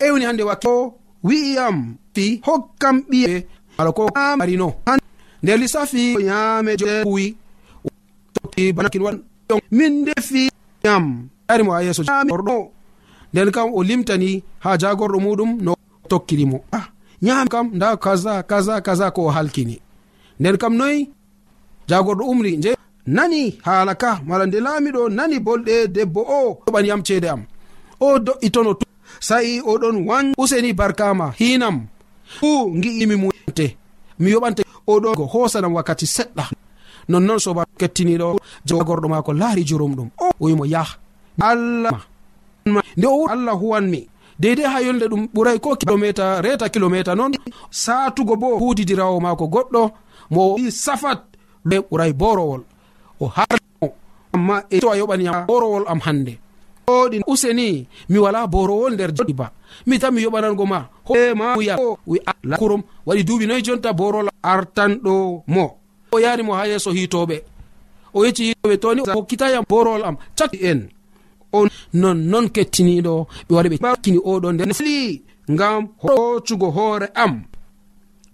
Ewni 0.00 0.24
hande 0.24 0.42
wakko 0.42 0.94
wi'iyam 1.24 1.96
fi 2.14 2.40
hokkam 2.46 2.96
ɓiye. 3.10 3.46
ala 3.78 3.92
ko 3.92 4.08
marino 4.36 4.74
nde 5.42 5.56
lissafi 5.56 6.16
yame 6.24 6.76
kuwi 7.04 7.36
banakinwan 8.74 9.20
min 9.70 10.04
defi 10.04 10.50
yam 10.84 11.28
arimo 11.48 11.72
ha 11.72 11.82
yeeso. 11.82 12.02
Orɗo 12.02 12.70
nden 13.32 13.50
kam 13.50 13.68
o 13.74 13.82
limtani 13.82 14.42
ha 14.64 14.76
jagorɗo 14.76 15.18
muɗum 15.20 15.50
no 15.62 15.74
tokkirimo 16.08 16.64
ah 16.72 16.86
nyami 17.22 17.48
kam 17.48 17.66
nda 17.74 17.96
kaza 17.96 18.42
kaza 18.42 18.80
kaza 18.80 19.10
ko 19.10 19.26
o 19.26 19.30
halkini. 19.30 19.80
Nden 20.40 20.56
kam 20.56 20.74
noyi 20.76 21.10
jagorɗo 21.88 22.24
umri 22.24 22.56
je 22.62 22.72
nani 23.06 23.58
haala 23.66 23.94
ka 23.94 24.20
mala 24.26 24.46
nde 24.46 24.58
laamiɗo 24.60 25.08
nani 25.08 25.38
bolɗe 25.38 25.88
debbo 25.88 26.20
o 26.20 26.58
ɗoɓan 26.66 26.86
yam 26.86 27.02
ceede 27.06 27.28
am. 27.28 27.42
O 28.00 28.18
do'itono 28.18 28.72
sa'i 29.20 29.60
oɗon 29.60 29.96
wan 30.08 30.26
useni 30.38 30.72
barkama 30.72 31.26
hinam 31.38 31.86
fu 32.26 32.72
gi'imi 32.82 33.16
mute 33.16 33.76
mi 34.18 34.30
yoɓante 34.32 34.62
oɗo 34.86 35.14
go 35.16 35.24
hosanam 35.26 35.74
wakkati 35.74 36.06
seɗɗa. 36.06 36.44
Nonnoon 37.08 37.38
soba 37.38 37.64
kettiniɗo 37.78 38.38
jagorɗo 38.66 39.08
maako 39.08 39.32
laari 39.32 39.62
jurumɗum 39.64 40.08
o 40.18 40.26
wimo 40.40 40.64
yah 40.66 40.88
allah. 41.40 42.00
Nde 42.96 43.06
o 43.06 43.26
allah 43.28 43.54
huwanmi 43.54 44.08
deydei 44.38 44.66
ha 44.66 44.80
yolde 44.80 45.06
ɗum 45.08 45.28
ɓuray 45.34 45.58
ko 45.60 45.76
kilométre 45.76 46.40
reta 46.42 46.68
kilométre 46.68 47.14
noon 47.14 47.32
satugo 47.70 48.36
bo 48.36 48.58
hudidirawo 48.58 49.20
maako 49.20 49.46
goɗɗo 49.46 49.90
mo 50.30 50.56
safat 50.70 51.20
ɓuray 51.64 52.12
borowol 52.12 52.62
o 53.20 53.26
harmo 53.36 53.94
amma 54.34 54.62
e 54.70 54.80
to 54.80 54.90
a 54.90 54.96
yoɓaniyam 54.96 55.46
borowol 55.46 55.84
am 55.88 56.00
hande 56.00 56.38
oɗi 56.86 57.20
useni 57.26 57.86
mi 58.08 58.18
wala 58.18 58.46
borowol 58.46 58.92
nder 58.94 59.12
jodi 59.14 59.32
ba. 59.32 59.50
Mi 59.86 59.98
tan 59.98 60.12
mi 60.14 60.22
yoɓanango 60.22 60.66
ma. 60.66 60.88
Homawiya 61.08 61.76
kurum. 62.58 62.82
Waɗi 63.06 63.22
duuɓi 63.24 63.46
noyi 63.46 63.62
jonta 63.66 63.92
borol 63.92 64.28
artanɗo 64.42 65.42
mo. 65.46 65.64
O 66.12 66.18
yarimo 66.18 66.52
ha 66.54 66.66
yeeso 66.66 66.90
hitoɓe 66.92 67.36
o 68.14 68.24
yecci 68.24 68.42
hitoɓe 68.48 68.76
toni 68.78 69.02
hokkitayam 69.14 69.64
borowol 69.68 70.04
am 70.04 70.16
cakki 70.38 70.58
en. 70.70 70.88
O 71.52 71.66
nonnon 71.94 72.46
kettiniɗo 72.54 73.26
ɓe 73.48 73.52
waɗi 73.56 73.68
ɓe 73.72 73.88
kini 74.02 74.18
oɗo 74.18 74.52
nder 74.52 74.74
fli 74.74 75.22
ngam 75.50 75.88
hoccugo 76.02 76.70
hoore 76.70 77.08
am. 77.14 77.42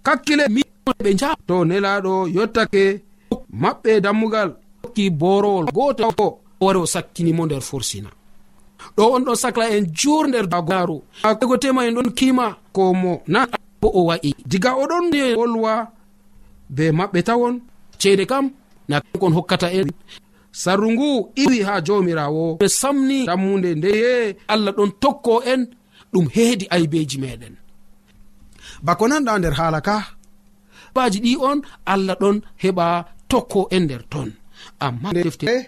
Kakkile 0.03 0.45
miɓe 0.55 1.09
ja 1.19 1.35
to 1.47 1.65
nelaɗo 1.65 2.27
yottake 2.35 3.01
maɓɓe 3.61 4.01
dammugal 4.01 4.49
hokki 4.83 5.09
borowol 5.09 5.65
goto 5.73 6.39
wari 6.61 6.79
o 6.79 6.85
sakkinimo 6.85 7.45
nder 7.45 7.61
forsina 7.61 8.09
ɗo 8.97 9.03
on 9.15 9.23
ɗon 9.27 9.35
sacla 9.43 9.65
en 9.75 9.85
jur 9.99 10.23
nder 10.27 10.47
dagoaru 10.53 10.97
ego 11.41 11.55
tema 11.57 11.81
en 11.87 11.95
ɗon 11.97 12.09
kima 12.17 12.45
ko 12.75 12.93
mo 12.93 13.21
na 13.27 13.39
bo 13.81 13.87
o 13.99 14.01
wa'i. 14.09 14.31
Diga 14.51 14.71
oɗon 14.81 15.05
wolwa 15.37 15.73
be 16.75 16.83
maɓɓe 16.97 17.19
tawon 17.27 17.55
ceede 17.99 18.25
kam 18.31 18.45
na 18.89 18.95
kon 19.21 19.33
hokkata 19.37 19.67
en. 19.79 19.89
Sarru 20.61 20.87
ngu 20.91 21.09
iwi 21.43 21.57
ha 21.67 21.73
jomirawo. 21.85 22.43
Ɓe 22.61 22.67
samni 22.79 23.25
dammude 23.29 23.69
ndeye 23.75 24.35
allah 24.53 24.71
ɗon 24.77 24.91
tokko 25.01 25.33
en 25.51 25.61
ɗum 26.13 26.25
heedi 26.35 26.65
aybeji 26.75 27.17
meɗen. 27.23 27.55
Bako 28.85 29.03
nanɗa 29.07 29.33
nder 29.39 29.53
haala 29.59 29.79
ka? 29.87 29.95
Baji 30.95 31.19
ɗi 31.25 31.33
on 31.49 31.59
allah 31.93 32.15
ɗon 32.21 32.37
heɓa 32.63 32.87
tokko 33.31 33.59
en 33.75 33.83
nder 33.85 34.03
ton. 34.11 34.29
Amma 34.85 35.09
defte 35.13 35.47
eh? 35.57 35.63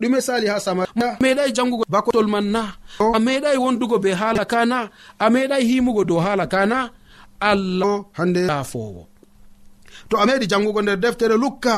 ɗume 0.00 0.20
sali 0.26 0.46
ha 0.52 0.56
sama. 0.66 0.82
A 0.84 1.16
meɗai 1.22 1.50
jangugo 1.56 1.84
bakotol 1.94 2.28
man 2.32 2.46
na. 2.54 2.62
A 2.98 3.18
meɗai 3.26 3.56
wondugo 3.62 3.96
be 4.04 4.10
haala 4.20 4.44
kana 4.52 4.78
a 5.18 5.26
meɗai 5.34 5.62
himugo 5.68 6.02
dow 6.08 6.20
haala 6.24 6.46
kana 6.54 6.78
allah 7.40 8.04
hande 8.12 8.40
lafowo 8.46 9.06
to 10.08 10.16
a 10.18 10.26
meɗi 10.26 10.46
jangugo 10.50 10.82
nder 10.82 10.96
deftere 11.00 11.36
lukka 11.36 11.74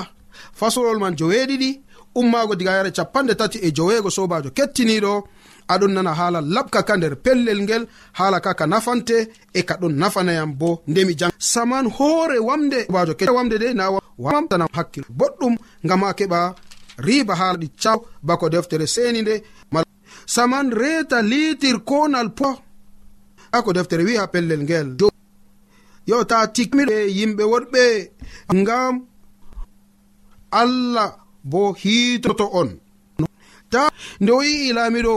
fasolol 0.58 0.98
man 0.98 1.14
joweeɗiɗi 1.18 1.70
ummaago 2.14 2.54
diga 2.58 2.72
yare 2.76 2.90
capanɗe 2.96 3.34
tati 3.40 3.58
e 3.66 3.68
joweego 3.76 4.10
sobajo 4.10 4.50
kettiniɗo 4.56 5.12
aɗon 5.72 5.92
nana 5.94 6.12
haala 6.18 6.40
laɓka 6.54 6.80
ka 6.88 6.94
nder 6.96 7.14
pellel 7.24 7.60
ngel 7.62 7.84
haala 8.18 8.38
ka 8.44 8.52
ka 8.58 8.64
nafante 8.66 9.16
e 9.54 9.60
ka 9.68 9.74
ɗon 9.80 9.94
nafanayam 10.00 10.50
bo 10.60 10.82
ndemi 10.90 11.14
jang 11.20 11.32
saman 11.38 11.86
hoore 11.96 12.38
wamde 12.48 12.78
sobajo 12.86 13.14
ke 13.18 13.24
wamde 13.36 13.56
de 13.62 13.68
na 13.74 13.84
wamtanam 14.18 14.68
hakkil 14.76 15.04
boɗɗum 15.18 15.54
ngam 15.84 16.02
a 16.04 16.12
keɓa 16.18 16.40
riba 16.98 17.34
ha 17.34 17.56
ɗi 17.60 17.68
caw 17.82 17.98
bako 18.22 18.48
deftere 18.48 18.86
seni 18.86 19.22
nde 19.22 19.34
saman 20.26 20.70
reta 20.70 21.22
litir 21.22 21.78
konal 21.88 22.28
po 22.38 22.48
ako 23.52 23.72
deftere 23.72 24.02
wi 24.04 24.16
ha 24.16 24.26
pellel 24.32 24.62
ngel 24.64 24.88
yo 26.06 26.24
ta 26.30 26.38
tikmiɗe 26.54 26.96
yimɓe 27.16 27.44
woɗɓe 27.52 27.82
ngam 28.60 28.94
allah 30.60 31.10
bo 31.50 31.72
hitoto 31.80 32.46
on 32.60 32.70
ta 33.72 33.82
nde 34.20 34.30
o 34.38 34.40
yi'i 34.42 34.72
laamiɗo 34.76 35.14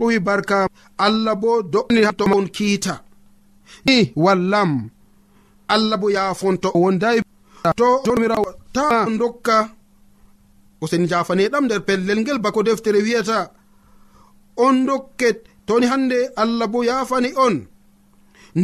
o 0.00 0.04
wi 0.08 0.18
barka 0.26 0.58
allah 1.06 1.34
bo 1.42 1.62
do'ni 1.72 2.00
on 2.36 2.46
kiita 2.56 2.94
ni 3.86 4.12
wallam 4.24 4.70
allah 5.74 5.96
bo 6.00 6.06
yaafonto 6.16 6.68
o 6.74 6.80
to 7.78 7.88
jomirawo 8.04 8.48
ta 8.72 9.06
dokka 9.20 9.75
osen 10.82 11.04
jafane 11.10 11.44
ɗam 11.52 11.64
nder 11.66 11.80
pellel 11.88 12.18
ngel 12.20 12.38
bako 12.44 12.60
deftere 12.66 13.00
wiyata 13.06 13.38
on 14.64 14.76
dokket 14.88 15.38
toni 15.66 15.86
hande 15.92 16.18
allah 16.42 16.66
bo 16.72 16.78
yafani 16.90 17.30
on. 17.46 17.56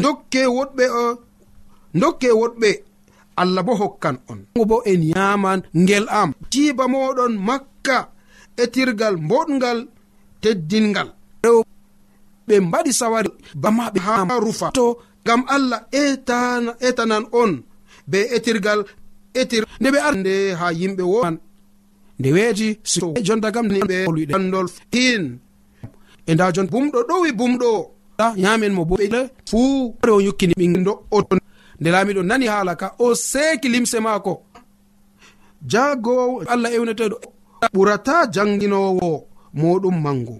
Dokke 0.02 0.40
woɗɓe 0.56 0.84
o 1.02 1.04
dokke 2.00 2.28
woɗɓe 2.40 2.70
allah 3.40 3.62
bo 3.66 3.72
hokkan 3.80 4.16
on. 4.30 4.40
Bo 4.70 4.76
en 4.90 5.02
yaman 5.12 5.60
ngel 5.82 6.06
am 6.20 6.30
jiba 6.52 6.84
moɗon 6.92 7.32
makka 7.48 7.96
etirgal 8.62 9.14
boɗgal 9.30 9.78
teddingal. 10.42 11.08
Ɓe 12.46 12.54
mbaɗi 12.66 12.92
sawari 13.00 13.30
bamaɓe 13.62 13.98
ha 14.06 14.14
rufa. 14.44 14.68
To 14.78 14.84
gam 15.26 15.40
allah 15.54 15.80
etana 16.02 16.70
etanan 16.88 17.24
on 17.40 17.52
be 18.10 18.18
etirgal 18.36 18.80
etir 19.40 19.64
nde 19.80 19.88
ɓe 19.94 19.98
arde 20.08 20.32
ha 20.60 20.66
yimɓe 20.80 21.02
woman 21.12 21.36
nde 22.22 22.32
weeti 22.32 22.68
e 23.18 23.20
jonta 23.26 23.48
kam 23.54 23.66
ɓe 23.68 23.96
luiɗe 24.14 24.34
andol 24.38 24.66
in 25.04 25.24
e 26.28 26.34
nda 26.34 26.52
jon 26.54 26.68
bumɗo 26.72 26.98
ɗowi 27.08 27.30
bumɗo. 27.38 27.70
Yamen 28.44 28.72
mo 28.76 28.82
boɓe 28.90 29.18
fuu 29.50 29.94
o 30.12 30.20
yukkini 30.26 30.54
ɓingel 30.60 30.84
do'o 30.86 31.18
nde 31.80 31.88
laamiɗo 31.94 32.22
nani 32.22 32.46
haala 32.52 32.72
ka 32.80 32.86
o 33.04 33.14
seeki 33.30 33.68
limse 33.74 33.98
maako. 34.06 34.32
Jagowo 35.70 36.42
allah 36.52 36.70
ewneteɗo 36.76 37.16
ɓurata 37.74 38.14
janginowo 38.34 39.08
moɗum 39.60 39.96
mangu 40.04 40.36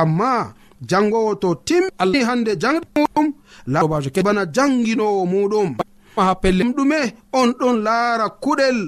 amma 0.00 0.54
jangowo 0.90 1.34
to 1.42 1.48
tim 1.66 1.84
allah 2.02 2.22
hande 2.28 2.52
jangɗum 2.62 3.26
labajo 3.72 4.08
keɓana 4.14 4.42
janginowo 4.56 5.22
muɗum. 5.32 5.68
Ha 6.16 6.34
pelle 6.42 6.62
ɗume 6.76 6.98
on 7.32 7.50
ɗon 7.58 7.76
laara 7.86 8.26
kuɗel. 8.42 8.78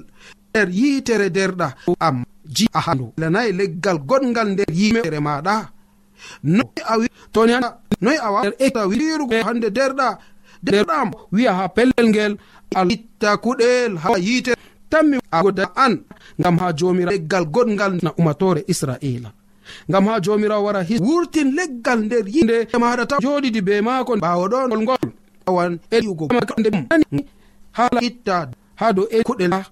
Nder 0.51 0.69
yitere 0.79 1.29
derɗa. 1.37 1.69
Am 2.07 2.17
ji 2.57 2.67
a 2.73 2.81
handu 2.87 3.13
lanayi 3.21 3.53
leggal 3.53 3.99
goɗgal 4.09 4.49
nder 4.53 4.71
yimere 4.73 5.21
maɗa 5.27 5.55
noy 6.43 6.81
a 6.93 6.95
toni 7.33 7.53
noy 8.01 8.17
e 8.17 8.19
a 8.27 8.29
waeta 8.35 8.81
wirugo 8.91 9.37
hande 9.47 9.69
derɗa. 9.71 10.09
Derɗam 10.67 11.11
wiya 11.33 11.53
ha 11.59 11.65
pellel 11.69 12.07
ngel 12.11 12.33
alitta 12.75 13.37
kuɗel 13.37 13.93
ha 14.03 14.11
yite 14.19 14.53
tammi 14.91 15.17
agoda 15.31 15.65
an 15.77 15.95
ngam 16.41 16.57
ha 16.59 16.73
jomira 16.79 17.11
leggal 17.13 17.45
goɗgal 17.55 17.93
na 18.03 18.11
umatore 18.19 18.65
israila 18.73 19.31
ngam 19.89 20.05
ha 20.09 20.21
jomirawo 20.25 20.65
wara 20.67 20.81
hi 20.89 20.97
wurtin 20.99 21.49
leggal 21.59 22.01
nder 22.07 22.25
yinde 22.35 22.57
maɗa 22.81 23.07
ta 23.07 23.17
joɗidi 23.23 23.61
be 23.67 23.81
maako 23.81 24.13
ɓawo 24.17 24.45
ɗon 24.49 24.69
gol 24.71 24.83
ngol. 24.83 25.05
Wawan 25.47 25.79
eugoghala 25.91 28.01
itta 28.09 28.51
ha 28.81 28.93
dow 28.93 29.07
e 29.11 29.23
kuɗel 29.23 29.53
ha 29.53 29.63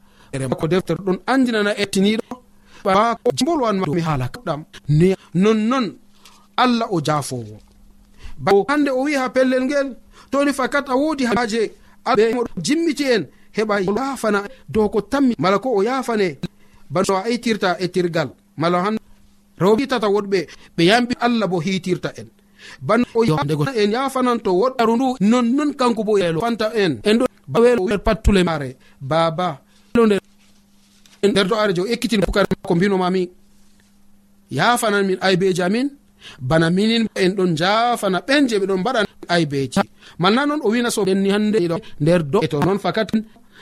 ko 0.60 0.66
deftere 0.68 1.00
ɗon 1.06 1.18
andinana 1.26 1.72
ettiniɗo 1.82 2.43
ɓako 2.84 3.30
bolwanma 3.46 3.84
mi 3.94 4.00
haala 4.00 4.28
kaɗam. 4.34 4.60
Ne 4.88 5.14
nonnon 5.34 5.86
allah 6.56 6.88
o 6.90 7.00
jaafowo. 7.06 7.56
Bao 8.38 8.64
hande 8.68 8.90
o 8.90 9.02
wi 9.04 9.14
ha 9.14 9.28
pellel 9.30 9.64
ngel 9.64 9.88
toni 10.30 10.52
fakat 10.52 10.88
a 10.88 10.94
wodi 10.96 11.24
haje 11.24 11.62
aɓe 12.04 12.24
jimmiti 12.64 13.04
en 13.14 13.22
heɓa 13.56 13.74
yafana 13.80 14.38
dow 14.68 14.88
ko 14.88 15.00
tammi 15.00 15.34
mala 15.38 15.58
ko 15.58 15.68
o 15.78 15.82
yafane 15.82 16.28
bano 16.90 17.12
a 17.16 17.28
itirta 17.30 17.76
e 17.80 17.86
tirgal. 17.88 18.28
Mala 18.56 18.78
han 18.84 18.96
rewɓe 19.58 19.80
hitata 19.80 20.08
woɗɓe 20.14 20.38
ɓe 20.76 20.82
yamɓi 20.90 21.14
allah 21.20 21.46
bo 21.48 21.60
hitirta 21.60 22.10
en. 22.20 22.28
Ban 22.80 23.02
en 23.76 23.90
yafanan 23.92 24.38
to 24.44 24.50
woɗɗaru 24.60 24.94
ndu 24.96 25.06
nonnon 25.20 25.70
kanko 25.74 26.02
bo 26.04 26.18
e 26.18 26.32
fanta 26.40 26.66
en 26.74 26.92
en 27.04 27.16
ɗo 27.18 27.26
bawel 27.48 27.98
pattule 28.06 28.42
mare 28.44 28.76
baba 29.00 29.60
en 31.24 31.30
nder 31.32 31.46
do 31.48 31.56
arajo 31.56 31.86
ekkitin 31.92 32.20
pukare 32.20 32.46
ko 32.62 32.74
mbinomami 32.74 33.22
yafanan 34.50 35.06
min. 35.06 35.18
Aybeji 35.20 35.62
amin. 35.62 35.88
Bana 36.40 36.70
minin 36.70 37.06
en 37.14 37.32
ɗon 37.36 37.56
jafana 37.56 38.18
ɓen 38.26 38.48
je 38.48 38.58
ɓe 38.60 38.66
ɗon 38.66 38.80
mbaɗa 38.80 39.00
aybeji. 39.28 39.80
Manna 40.18 40.46
noon 40.46 40.60
o 40.64 40.68
wina 40.70 40.90
soɓenni 40.90 41.28
hande 41.34 41.58
ɗo 41.68 41.76
nder 42.00 42.22
do. 42.22 42.38
E 42.44 42.48
to 42.48 42.60
noon 42.60 42.78
fakat 42.78 43.08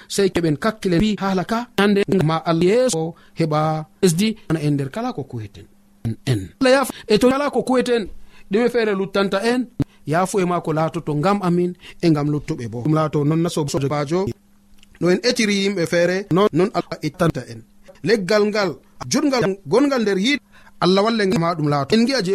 sey 0.09 0.29
keɓen 0.35 0.57
kakkile 0.57 0.97
wi 0.99 1.17
haala 1.23 1.45
ka. 1.45 1.59
Hande 1.79 2.03
ma 2.25 2.37
allah 2.45 2.65
yeeso 2.71 3.15
heɓa 3.39 3.61
lesdi 4.03 4.37
ana 4.49 4.61
en 4.61 4.75
nder 4.75 4.91
kala 4.91 5.13
ko 5.13 5.23
kuweten. 5.25 5.67
En. 6.27 6.41
E 7.09 7.19
to 7.19 7.27
kala 7.31 7.51
ko 7.51 7.63
kuweten 7.63 8.09
ɗume 8.51 8.69
feere 8.71 8.93
luttanta 8.95 9.39
en. 9.43 9.67
Yafu 10.07 10.41
e 10.41 10.45
ma 10.45 10.61
ko 10.61 10.73
laatoto 10.73 11.15
ngam 11.15 11.39
amin 11.43 11.73
e 12.03 12.07
ngam 12.11 12.29
luttuɓe 12.33 12.69
bo. 12.69 12.83
Ɗum 12.83 12.95
laato 12.95 13.25
noon 13.25 13.43
nasobajo 13.43 14.27
no 15.03 15.11
en 15.11 15.21
etiri 15.29 15.55
yimɓe 15.63 15.83
feere 15.93 16.17
non 16.37 16.47
non 16.59 16.71
allah 16.79 16.99
ittanta 17.09 17.43
en. 17.53 17.61
Leggal 18.09 18.43
ngal 18.51 18.71
jutgal 19.11 19.45
gongal 19.71 20.03
nder 20.03 20.19
yiɗ 20.27 20.41
allah 20.85 21.03
walle 21.05 21.23
ma 21.43 21.55
ɗum 21.57 21.69
laato 21.73 21.91
en 21.95 22.03
gi'a 22.07 22.21
je 22.27 22.33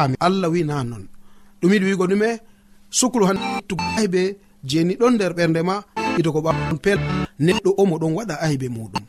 ami 0.00 0.16
allah 0.26 0.48
wi 0.52 0.60
na 0.64 0.76
non. 0.90 1.04
Ɗum 1.60 1.70
yiɗi 1.72 1.86
wigo 1.90 2.04
ɗume 2.10 2.28
suklu 2.98 3.24
han 3.28 3.38
tugo 3.68 3.84
aybe 4.00 4.22
jeni 4.70 4.94
ɗon 5.00 5.12
nder 5.14 5.32
ɓernde 5.38 5.60
ma 5.68 5.74
ido 6.18 6.32
ko 6.34 6.40
ɓaon 6.46 6.78
pel 6.84 6.98
neɗɗo 7.46 7.70
omo 7.82 7.94
ɗon 8.02 8.12
waɗa 8.18 8.34
aybe 8.46 8.66
muɗum. 8.76 9.02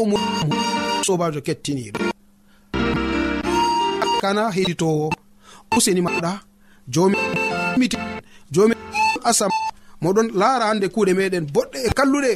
Omo 0.00 0.16
sobajo 1.06 1.40
kettiniɗo 1.46 1.98
kana 4.22 4.42
heɗitowo 4.56 5.10
useni 5.76 6.00
maɗa 6.06 6.32
jomi 6.92 7.16
jomi 8.54 8.74
asam 9.28 9.50
moɗon 10.02 10.28
laara 10.40 10.64
hande 10.70 10.86
kuuɗe 10.94 11.12
meɗen 11.18 11.44
boɗɗe 11.54 11.78
e 11.86 11.90
kalluɗe. 11.98 12.32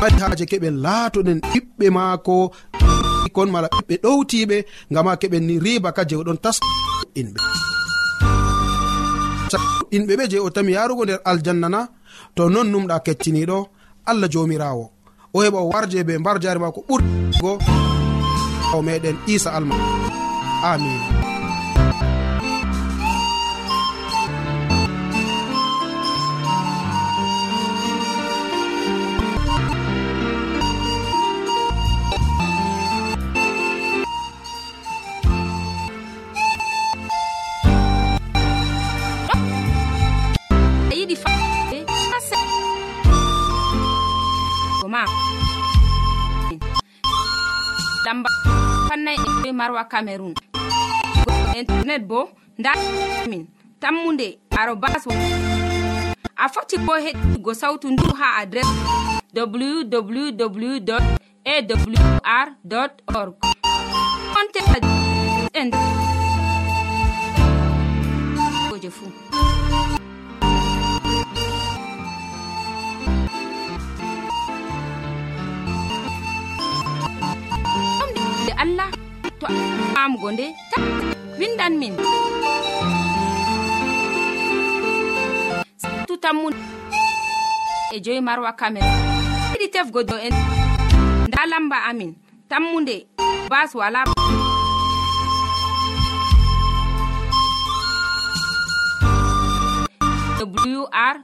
Mari 0.00 0.16
haaje 0.22 0.44
keɓen 0.50 0.76
laatoɗen 0.84 1.38
ɓiɓɓe 1.50 1.86
maako. 1.96 2.34
Kon 3.34 3.50
mala 3.54 3.68
ɓiɓɓe 3.74 3.94
ɗowtiɓe 4.04 4.56
ngama 4.92 5.12
keɓen 5.20 5.44
ni 5.48 5.54
riba 5.64 5.90
ka 5.96 6.02
je 6.08 6.14
oɗon 6.16 6.38
tas 6.44 6.58
inɓe. 7.20 7.38
Inɓe 9.96 10.12
ɓe 10.18 10.24
je 10.30 10.38
o 10.46 10.50
tami 10.50 10.72
yarugo 10.76 11.04
nder 11.04 11.20
aljanna 11.30 11.68
na 11.68 11.80
to 12.34 12.42
non 12.48 12.68
numɗa 12.72 12.96
kettiniɗo 13.06 13.58
allah 14.10 14.28
jomirawo 14.32 14.84
o 15.34 15.38
heɓa 15.44 15.58
o 15.64 15.68
warje 15.72 16.04
be 16.06 16.18
mbar 16.18 16.36
jare 16.42 16.58
ma 16.58 16.70
ko 16.72 16.80
ɓurgo. 16.88 17.52
O 18.74 18.82
meɗen 18.82 19.16
isa 19.26 19.50
alma 19.56 19.74
amin 20.72 21.15
marwa 49.56 49.84
cameron 49.84 50.34
internet 51.56 52.02
bo 52.06 52.30
ndamin 52.58 53.46
tammunde 53.80 54.38
arobas 54.58 55.06
a 56.36 56.48
foti 56.48 56.76
bo 56.78 56.92
heɗigo 57.04 57.54
sautu 57.54 57.90
ndu 57.90 58.04
ha 58.18 58.36
adres 58.40 58.66
www 59.34 60.92
awr 61.46 62.48
org. 63.14 63.34
Konteaen 64.34 65.70
je 68.82 68.90
fuu 68.90 69.12
to 79.46 79.52
famugo 79.94 80.32
nde 80.32 80.54
ta 80.70 80.80
windan 81.38 81.78
min. 81.78 81.94
Tu 86.06 86.16
tammu 86.16 86.50
e 87.94 88.00
joyi 88.00 88.20
marwa 88.20 88.52
camera 88.52 88.86
yiɗi 89.52 89.68
tefgo 89.72 90.02
do 90.02 90.16
en. 90.16 90.34
Nda 91.28 91.46
lamba 91.46 91.76
amin. 91.88 92.14
Tammunde. 92.48 93.06
Bas 93.50 93.74
wala. 93.74 94.04
Wr 100.46 101.16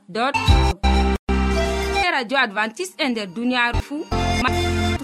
radio 2.13 2.39
advantice 2.39 2.93
e 2.99 3.09
nder 3.09 3.27
duniyaru 3.27 3.81
fuu 3.81 4.07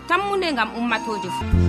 tammunde 0.09 0.53
ngam 0.53 0.77
ummatoje 0.77 1.29
fuu 1.31 1.68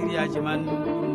sériyaji 0.00 0.40
man 0.40 0.60
ɗum 0.64 1.14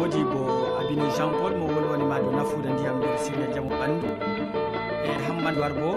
wodi 0.00 0.22
bo 0.24 0.40
abine 0.80 1.06
jean 1.16 1.30
pol 1.38 1.52
mo 1.60 1.66
wolwanima 1.74 2.16
dow 2.20 2.32
nafuda 2.32 2.70
ndiyam 2.72 2.96
nder 2.98 3.18
séria 3.24 3.46
jaamo 3.54 3.70
ɓandu. 3.80 4.08
E 5.04 5.10
hammadou 5.26 5.60
war 5.62 5.72
bo 5.80 5.90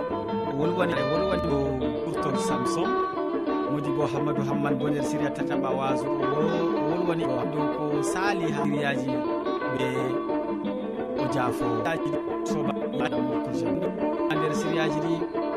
wolwani 0.59 0.93
e 0.93 1.03
wolwani 1.11 1.43
dow 1.49 1.63
ɓurtol 2.03 2.37
samson. 2.47 2.89
Modi 3.71 3.89
bo 3.97 4.03
hammadou 4.11 4.43
hammane 4.49 4.75
bo 4.79 4.85
nder 4.89 5.03
séria 5.03 5.29
tataɓa 5.29 5.69
waso 5.79 6.07
wolwani 6.89 7.23
o 7.23 7.43
dow 7.53 7.65
ko 7.75 8.03
saali 8.03 8.51
ha 8.51 8.61
sériyaji 8.63 9.11
ɓe 9.77 9.87
o 11.21 11.23
jaafo 11.33 11.65
sobaɗa 12.49 13.17
molko 13.25 13.51
jan 13.59 13.75
ha 14.29 14.33
nder 14.35 14.53
sériyaji 14.59 14.99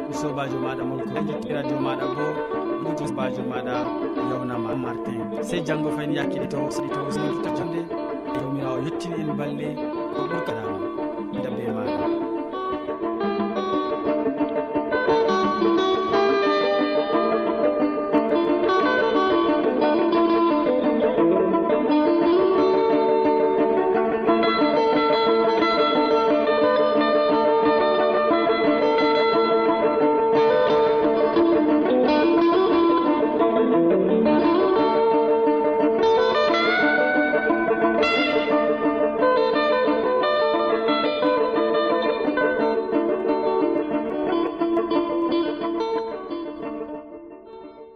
ɗi 0.06 0.14
sobajo 0.20 0.58
maɗa 0.64 0.84
molko 0.90 1.14
radio 1.54 1.76
maɗa 1.86 2.06
bo 2.16 2.63
josbajo 2.98 3.42
maɗa 3.50 3.76
yewnama 4.30 4.74
martin. 4.76 5.20
Sey 5.42 5.60
janggo 5.66 5.90
fayin 5.96 6.12
yakkiti 6.14 6.46
to 6.48 6.58
soɗi 6.70 6.88
to 6.94 7.00
usnitoto 7.08 7.50
jonde 7.56 7.80
jawmirawo 8.34 8.78
yettini 8.84 9.20
en 9.20 9.36
balle 9.38 9.68
ko 10.14 10.20
ɓurkaɗama 10.30 10.83